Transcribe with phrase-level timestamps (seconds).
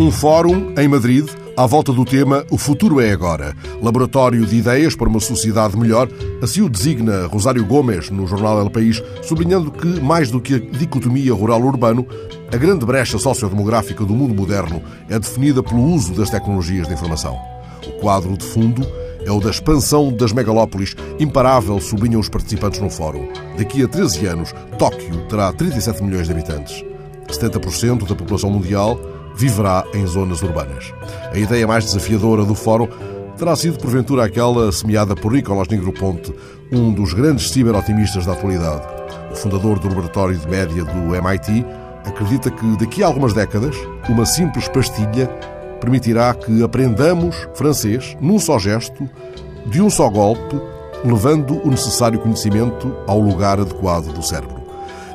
[0.00, 3.54] Um fórum em Madrid à volta do tema O Futuro é Agora.
[3.82, 6.08] Laboratório de ideias para uma sociedade melhor.
[6.40, 10.58] Assim o designa Rosário Gomes no jornal El País, sublinhando que, mais do que a
[10.58, 12.06] dicotomia rural-urbano,
[12.50, 17.38] a grande brecha sociodemográfica do mundo moderno é definida pelo uso das tecnologias de informação.
[17.86, 18.80] O quadro de fundo
[19.22, 23.28] é o da expansão das megalópolis, imparável, sublinham os participantes no fórum.
[23.58, 26.82] Daqui a 13 anos, Tóquio terá 37 milhões de habitantes.
[27.28, 28.98] 70% da população mundial
[29.34, 30.92] viverá em zonas urbanas.
[31.32, 32.88] A ideia mais desafiadora do fórum
[33.36, 36.34] terá sido, porventura, aquela semeada por Nicolás Negroponte,
[36.70, 38.86] um dos grandes ciberotimistas da atualidade.
[39.32, 41.64] O fundador do laboratório de média do MIT
[42.04, 43.76] acredita que, daqui a algumas décadas,
[44.08, 45.26] uma simples pastilha
[45.80, 49.08] permitirá que aprendamos francês num só gesto,
[49.66, 50.60] de um só golpe,
[51.04, 54.59] levando o necessário conhecimento ao lugar adequado do cérebro.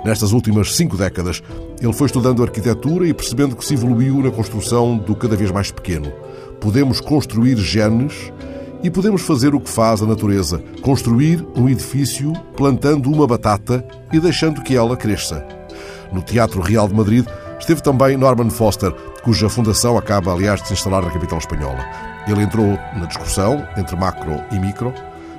[0.06, 1.42] Nestas últimas cinco décadas,
[1.82, 5.72] ele foi estudando arquitetura e percebendo que se evoluiu na construção do cada vez mais
[5.72, 6.14] pequeno.
[6.62, 8.32] Podemos construir genes
[8.84, 14.20] e podemos fazer o que faz a natureza: construir um edifício plantando uma batata e
[14.20, 15.44] deixando que ela cresça.
[16.14, 17.26] No Teatro Real de Madrid
[17.60, 18.92] esteve também Norman Foster,
[19.24, 21.84] cuja fundação acaba, aliás, de se instalar na capital espanhola.
[22.28, 24.94] Ele entrou na discussão entre macro e micro.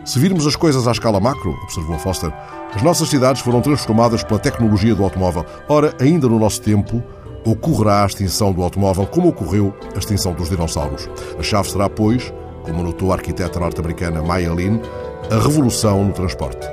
[0.06, 2.32] Se virmos as coisas à escala macro, observou Foster,
[2.72, 5.44] as nossas cidades foram transformadas pela tecnologia do automóvel.
[5.68, 7.02] Ora, ainda no nosso tempo,
[7.44, 11.10] ocorrerá a extinção do automóvel, como ocorreu a extinção dos dinossauros.
[11.36, 14.80] A chave será, pois, como notou a arquiteta norte-americana Maya Lin,
[15.28, 16.64] a revolução no transporte.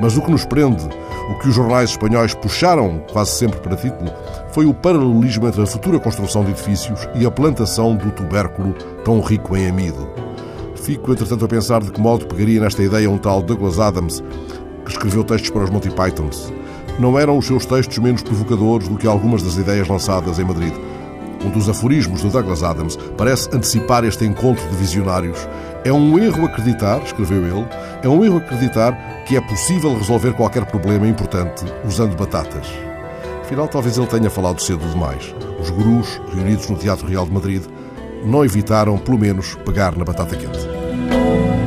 [0.00, 0.88] Mas o que nos prende,
[1.30, 4.12] o que os jornais espanhóis puxaram quase sempre para título,
[4.52, 8.72] foi o paralelismo entre a futura construção de edifícios e a plantação do tubérculo
[9.04, 10.08] tão rico em amido.
[10.88, 14.24] Fico, entretanto, a pensar de que modo pegaria nesta ideia um tal Douglas Adams,
[14.86, 16.50] que escreveu textos para os Monty Pythons.
[16.98, 20.72] Não eram os seus textos menos provocadores do que algumas das ideias lançadas em Madrid.
[21.44, 25.46] Um dos aforismos do Douglas Adams parece antecipar este encontro de visionários.
[25.84, 27.68] É um erro acreditar, escreveu ele,
[28.02, 28.94] é um erro acreditar
[29.26, 32.66] que é possível resolver qualquer problema importante usando batatas.
[33.42, 35.34] Afinal, talvez ele tenha falado cedo demais.
[35.60, 37.62] Os gurus, reunidos no Teatro Real de Madrid,
[38.24, 40.77] não evitaram, pelo menos, pegar na batata quente.
[41.10, 41.57] Thank you.